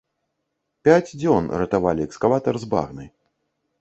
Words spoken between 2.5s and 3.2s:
з багны.